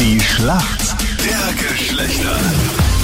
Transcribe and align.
Die 0.00 0.18
Schlacht 0.20 0.94
der 1.24 1.68
Geschlechter. 1.68 2.36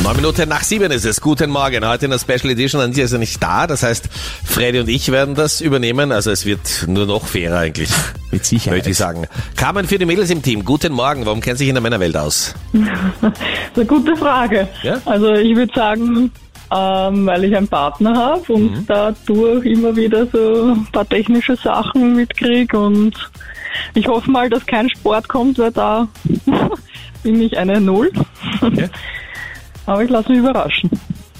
Neun 0.02 0.16
Minuten 0.16 0.48
nach 0.48 0.62
sieben 0.62 0.90
ist 0.90 1.04
es. 1.04 1.20
Guten 1.20 1.50
Morgen. 1.50 1.86
Heute 1.86 2.06
in 2.06 2.10
der 2.10 2.18
Special 2.18 2.50
Edition. 2.50 2.80
Antje 2.80 3.04
ist 3.04 3.12
ja 3.12 3.18
nicht 3.18 3.42
da. 3.42 3.66
Das 3.66 3.82
heißt, 3.82 4.08
Freddy 4.44 4.80
und 4.80 4.88
ich 4.88 5.10
werden 5.12 5.34
das 5.34 5.60
übernehmen. 5.60 6.12
Also 6.12 6.30
es 6.30 6.44
wird 6.46 6.84
nur 6.88 7.06
noch 7.06 7.26
fairer 7.26 7.58
eigentlich. 7.58 7.90
Mit 8.30 8.44
Sicherheit. 8.44 8.78
Möchte 8.78 8.90
ich 8.90 8.96
sagen. 8.96 9.26
Carmen 9.56 9.86
für 9.86 9.98
die 9.98 10.06
Mädels 10.06 10.30
im 10.30 10.42
Team. 10.42 10.64
Guten 10.64 10.92
Morgen. 10.92 11.24
Warum 11.26 11.40
kennt 11.40 11.58
sich 11.58 11.68
in 11.68 11.74
der 11.74 11.82
Männerwelt 11.82 12.16
aus? 12.16 12.54
Das 13.20 13.32
ist 13.84 13.92
eine 13.92 14.00
gute 14.00 14.16
Frage. 14.16 14.68
Ja? 14.82 14.98
Also 15.04 15.34
ich 15.34 15.54
würde 15.54 15.72
sagen, 15.74 16.30
ähm, 16.74 17.26
weil 17.26 17.44
ich 17.44 17.54
einen 17.56 17.68
Partner 17.68 18.16
habe 18.16 18.52
und 18.52 18.72
Mhm. 18.72 18.84
dadurch 18.86 19.66
immer 19.66 19.94
wieder 19.96 20.26
so 20.32 20.72
ein 20.72 20.86
paar 20.92 21.06
technische 21.08 21.56
Sachen 21.56 22.16
mitkriege 22.16 22.78
und 22.78 23.12
ich 23.92 24.08
hoffe 24.08 24.30
mal, 24.30 24.48
dass 24.48 24.64
kein 24.64 24.88
Sport 24.88 25.28
kommt, 25.28 25.58
weil 25.58 25.70
da 25.72 26.08
bin 27.26 27.42
ich 27.42 27.58
eine 27.58 27.80
Null. 27.80 28.12
Okay. 28.60 28.88
Aber 29.86 30.04
ich 30.04 30.10
lasse 30.10 30.30
mich 30.30 30.38
überraschen. 30.38 30.88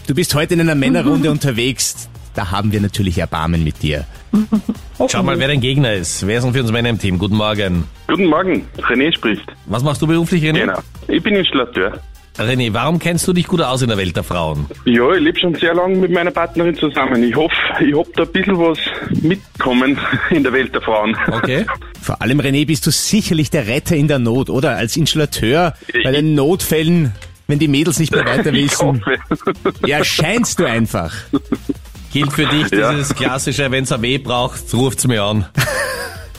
Du 0.09 0.15
bist 0.15 0.35
heute 0.35 0.55
in 0.55 0.61
einer 0.61 0.75
Männerrunde 0.75 1.31
unterwegs. 1.31 2.09
Da 2.35 2.51
haben 2.51 2.73
wir 2.73 2.81
natürlich 2.81 3.19
Erbarmen 3.19 3.63
mit 3.63 3.83
dir. 3.83 4.05
Schau 5.09 5.23
mal, 5.23 5.39
wer 5.39 5.47
dein 5.47 5.61
Gegner 5.61 5.93
ist. 5.93 6.27
Wer 6.27 6.39
ist 6.39 6.45
denn 6.45 6.53
für 6.53 6.61
uns 6.61 6.73
Männer 6.73 6.91
im 6.91 6.99
Team? 6.99 7.19
Guten 7.19 7.37
Morgen. 7.37 7.85
Guten 8.09 8.27
Morgen, 8.27 8.67
René 8.79 9.15
spricht. 9.15 9.45
Was 9.67 9.85
machst 9.85 10.03
du 10.03 10.09
beruflich, 10.09 10.43
René? 10.43 10.61
Genau. 10.61 10.79
Ich 11.07 11.23
bin 11.23 11.37
Installateur. 11.37 12.01
René, 12.39 12.71
warum 12.73 12.99
kennst 12.99 13.27
du 13.27 13.33
dich 13.33 13.47
gut 13.47 13.63
aus 13.63 13.81
in 13.81 13.89
der 13.89 13.97
Welt 13.97 14.15
der 14.15 14.23
Frauen? 14.23 14.67
Ja, 14.85 15.11
ich 15.13 15.21
lebe 15.23 15.39
schon 15.39 15.55
sehr 15.55 15.75
lange 15.75 15.97
mit 15.97 16.11
meiner 16.13 16.31
Partnerin 16.31 16.77
zusammen. 16.77 17.23
Ich 17.23 17.35
hoffe, 17.35 17.55
ich 17.83 17.95
hab 17.97 18.13
da 18.15 18.25
ein 18.25 18.33
bisschen 18.33 18.59
was 18.59 18.79
mitkommen 19.23 19.99
in 20.31 20.43
der 20.43 20.53
Welt 20.53 20.75
der 20.75 20.83
Frauen. 20.83 21.17
Okay. 21.33 21.65
Vor 22.03 22.21
allem, 22.21 22.39
René, 22.41 22.67
bist 22.67 22.87
du 22.87 22.91
sicherlich 22.91 23.49
der 23.51 23.67
Retter 23.67 23.97
in 23.97 24.07
der 24.09 24.19
Not, 24.19 24.51
oder? 24.51 24.77
Als 24.77 24.97
Installateur 24.99 25.75
bei 26.05 26.13
den 26.13 26.35
Notfällen, 26.35 27.13
wenn 27.47 27.59
die 27.59 27.69
Mädels 27.69 27.99
nicht 27.99 28.13
mehr 28.13 28.25
weiter 28.27 28.53
Ich 28.53 28.71
wissen. 28.71 29.03
hoffe. 29.03 29.19
Ja, 29.87 30.05
scheinst 30.05 30.59
du 30.61 30.67
einfach. 30.67 31.15
Gilt 32.13 32.33
für 32.33 32.47
dich 32.47 32.71
Ja. 32.71 32.93
dieses 32.93 33.15
klassische, 33.15 33.71
wenn's 33.71 33.93
ein 33.93 34.03
Weh 34.03 34.19
braucht, 34.19 34.61
ruft's 34.75 35.07
mir 35.07 35.23
an. 35.23 35.47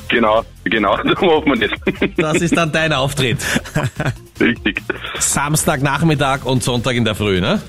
genau, 0.08 0.44
genau, 0.64 0.98
da 1.04 1.04
machen 1.04 1.60
wir 1.60 1.68
das. 1.68 1.80
Das 2.18 2.42
ist 2.42 2.56
dann 2.56 2.72
dein 2.72 2.94
Auftritt. 2.94 3.38
Richtig. 4.40 4.82
Samstagnachmittag 5.20 6.46
und 6.46 6.64
Sonntag 6.64 6.96
in 6.96 7.06
der 7.06 7.16
Früh, 7.16 7.42
ne? 7.42 7.62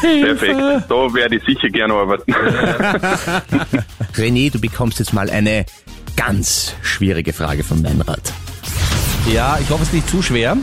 Perfekt. 0.00 0.54
Da 0.88 0.94
werde 1.14 1.36
ich 1.36 1.44
sicher 1.44 1.68
gerne 1.68 1.94
arbeiten. 1.94 2.32
René, 4.16 4.50
du 4.50 4.60
bekommst 4.60 4.98
jetzt 5.00 5.12
mal 5.12 5.28
eine 5.28 5.66
ganz 6.16 6.74
schwierige 6.82 7.32
Frage 7.32 7.64
von 7.64 7.82
Meinrad. 7.82 8.32
Ja, 9.32 9.58
ich 9.60 9.68
hoffe, 9.70 9.82
es 9.82 9.88
ist 9.88 9.94
nicht 9.94 10.08
zu 10.08 10.22
schwer. 10.22 10.56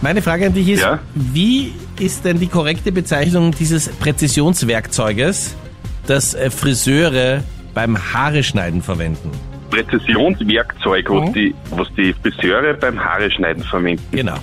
Meine 0.00 0.22
Frage 0.22 0.46
an 0.46 0.54
dich 0.54 0.68
ist, 0.68 0.80
Ja? 0.80 0.98
wie 1.14 1.74
ist 1.98 2.24
denn 2.24 2.38
die 2.40 2.46
korrekte 2.46 2.90
Bezeichnung 2.92 3.50
dieses 3.52 3.88
Präzisionswerkzeuges, 3.88 5.54
das 6.06 6.32
äh, 6.34 6.50
Friseure 6.50 7.42
beim 7.74 7.98
Haare 8.14 8.42
schneiden 8.42 8.80
verwenden? 8.82 9.30
Präzisionswerkzeug, 9.70 11.08
was, 11.10 11.28
Mhm. 11.28 11.32
die, 11.32 11.54
was 11.70 11.88
die 11.96 12.12
Friseure 12.14 12.74
beim 12.74 13.02
Haare 13.02 13.30
schneiden 13.30 13.62
verwenden. 13.64 14.02
Genau. 14.10 14.36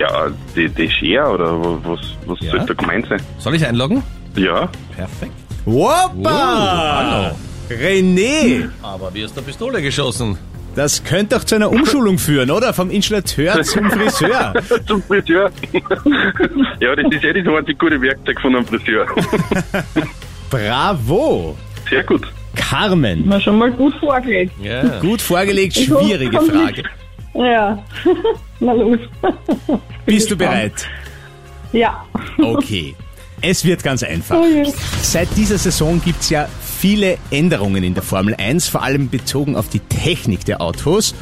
Ja, 0.00 0.28
die, 0.54 0.68
die 0.68 0.88
Schere 0.90 1.28
oder 1.28 1.60
was, 1.84 2.00
was 2.26 2.38
Ja. 2.40 2.50
soll 2.52 2.66
da 2.66 2.74
gemeint 2.74 3.06
sein? 3.08 3.20
Soll 3.38 3.54
ich 3.56 3.66
einloggen? 3.66 4.02
Ja, 4.36 4.68
Perfekt. 4.96 5.32
Woppa! 5.64 7.32
René, 7.68 8.68
Aber 8.82 9.12
wie 9.12 9.24
aus 9.24 9.34
der 9.34 9.42
Pistole 9.42 9.82
geschossen. 9.82 10.38
das 10.74 11.02
könnte 11.04 11.36
doch 11.36 11.44
zu 11.44 11.56
einer 11.56 11.70
Umschulung 11.70 12.16
führen, 12.18 12.50
oder? 12.50 12.72
Vom 12.72 12.90
Installateur 12.90 13.62
zum 13.62 13.90
Friseur. 13.90 14.54
zum 14.86 15.02
Friseur. 15.02 15.50
ja, 16.80 16.94
das 16.96 17.12
ist 17.12 17.22
ja 17.24 17.32
das 17.32 17.46
einzige 17.54 17.74
gute 17.78 18.00
Werkzeug 18.00 18.40
von 18.40 18.54
einem 18.56 18.64
Friseur. 18.66 19.06
Bravo! 20.50 21.56
Sehr 21.90 22.04
gut. 22.04 22.22
Carmen, 22.58 23.24
Na, 23.26 23.40
schon 23.40 23.56
mal 23.58 23.70
gut 23.70 23.94
vorgelegt. 23.94 24.52
Ja. 24.62 24.98
gut 25.00 25.22
vorgelegt, 25.22 25.76
hoffe, 25.76 26.04
schwierige 26.04 26.36
kommt 26.36 26.50
Frage. 26.50 26.82
Ja. 27.34 27.82
Na 28.60 28.72
los. 28.72 28.98
Bist 30.06 30.30
du 30.30 30.36
bereit? 30.36 30.86
Ja. 31.72 32.04
Okay. 32.38 32.94
Es 33.40 33.64
wird 33.64 33.82
ganz 33.84 34.02
einfach. 34.02 34.36
Oh 34.36 34.46
je. 34.46 34.70
Seit 35.00 35.28
dieser 35.36 35.58
Saison 35.58 36.00
gibt's 36.04 36.28
ja 36.30 36.48
viele 36.60 37.18
Änderungen 37.30 37.84
in 37.84 37.94
der 37.94 38.02
Formel 38.02 38.34
1, 38.34 38.68
vor 38.68 38.82
allem 38.82 39.08
bezogen 39.08 39.56
auf 39.56 39.68
die 39.68 39.78
Technik 39.80 40.44
der 40.44 40.60
Autos. 40.60 41.14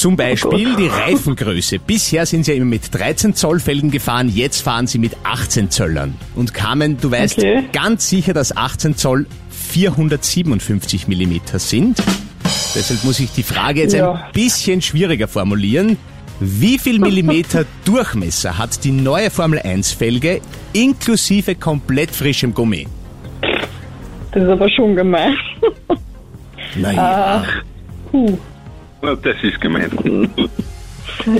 Zum 0.00 0.16
Beispiel 0.16 0.74
die 0.76 0.86
Reifengröße. 0.86 1.78
Bisher 1.78 2.24
sind 2.24 2.44
sie 2.46 2.52
ja 2.52 2.56
immer 2.56 2.64
mit 2.64 2.94
13 2.94 3.34
Zoll 3.34 3.60
Felgen 3.60 3.90
gefahren, 3.90 4.30
jetzt 4.34 4.62
fahren 4.62 4.86
sie 4.86 4.96
mit 4.98 5.14
18 5.24 5.68
Zöllern. 5.70 6.14
Und 6.34 6.54
Carmen, 6.54 6.96
du 6.98 7.10
weißt 7.10 7.36
Okay. 7.36 7.64
ganz 7.70 8.08
sicher, 8.08 8.32
dass 8.32 8.56
18 8.56 8.96
Zoll 8.96 9.26
457 9.50 11.06
Millimeter 11.06 11.58
sind. 11.58 11.98
Deshalb 12.74 13.04
muss 13.04 13.20
ich 13.20 13.30
die 13.32 13.42
Frage 13.42 13.82
jetzt 13.82 13.92
Ja. 13.92 14.12
ein 14.12 14.32
bisschen 14.32 14.80
schwieriger 14.80 15.28
formulieren. 15.28 15.98
Wie 16.40 16.78
viel 16.78 16.98
Millimeter 16.98 17.66
Durchmesser 17.84 18.56
hat 18.56 18.82
die 18.84 18.92
neue 18.92 19.28
Formel 19.30 19.58
1 19.58 19.92
Felge 19.92 20.40
inklusive 20.72 21.56
komplett 21.56 22.10
frischem 22.10 22.54
Gummi? 22.54 22.86
Das 24.32 24.42
ist 24.44 24.48
aber 24.48 24.70
schon 24.70 24.96
gemein. 24.96 25.36
Naja, 26.76 27.44
Puh. 28.10 28.38
Das 29.02 29.36
ist 29.42 29.60
gemein. 29.60 29.90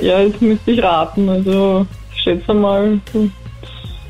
Ja, 0.02 0.20
jetzt 0.20 0.42
müsste 0.42 0.72
ich 0.72 0.82
raten. 0.82 1.28
Also, 1.28 1.86
ich 2.14 2.22
schätze 2.22 2.52
mal 2.52 3.00
so 3.12 3.30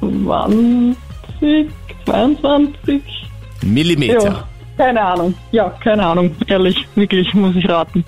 20, 0.00 1.70
22. 2.04 3.02
Millimeter. 3.62 4.24
Ja, 4.24 4.48
keine 4.76 5.00
Ahnung. 5.00 5.34
Ja, 5.52 5.68
keine 5.82 6.06
Ahnung. 6.06 6.34
Ehrlich, 6.48 6.86
wirklich, 6.96 7.32
muss 7.34 7.54
ich 7.54 7.68
raten. 7.68 8.04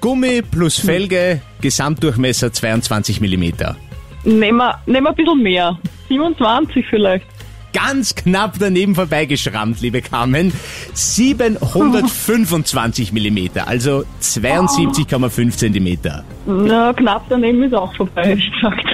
Gummi 0.00 0.42
plus 0.42 0.78
Felge, 0.78 1.40
Gesamtdurchmesser 1.60 2.52
22 2.52 3.20
Millimeter. 3.20 3.76
Nehmen 4.24 4.58
wir, 4.58 4.78
nehmen 4.86 5.06
wir 5.06 5.10
ein 5.10 5.16
bisschen 5.16 5.42
mehr. 5.42 5.78
27 6.08 6.86
vielleicht. 6.88 7.26
Ganz 7.72 8.14
knapp 8.14 8.56
daneben 8.58 8.94
vorbeigeschrammt, 8.94 9.80
liebe 9.80 10.02
Carmen. 10.02 10.52
725 10.94 13.12
Millimeter, 13.12 13.68
also 13.68 14.04
72,5 14.22 15.56
Zentimeter. 15.56 16.24
Na, 16.46 16.92
knapp 16.92 17.24
daneben 17.28 17.62
ist 17.62 17.74
auch 17.74 17.94
vorbei, 17.94 18.36
ich 18.38 18.52
gesagt. 18.52 18.84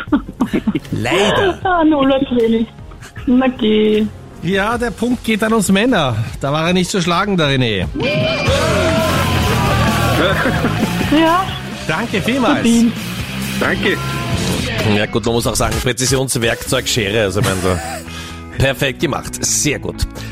Leider. 0.93 1.59
ah. 1.65 1.83
Na 3.27 3.49
geh. 3.49 4.07
Ja, 4.43 4.79
der 4.79 4.91
Punkt 4.91 5.25
geht 5.25 5.43
an 5.43 5.53
uns 5.53 5.71
Männer. 5.73 6.17
Da 6.41 6.53
war 6.53 6.69
er 6.69 6.73
nicht 6.73 6.91
zu 6.91 7.03
schlagen, 7.03 7.37
der 7.37 7.49
René. 7.49 7.87
Ja, 11.13 11.45
Danke 11.87 12.21
vielmals. 12.21 12.55
verdient. 12.55 12.93
Danke. 13.61 13.97
Ja 14.97 15.07
gut, 15.07 15.25
man 15.25 15.35
muss 15.35 15.47
auch 15.47 15.55
sagen, 15.55 15.75
Präzisionswerkzeug 15.83 16.89
Schere, 16.89 17.23
also 17.23 17.41
ich 17.41 17.47
meine 17.47 17.61
so. 17.61 17.79
Perfekt 18.59 19.01
gemacht, 19.01 19.45
sehr 19.45 19.79
gut. 19.79 20.07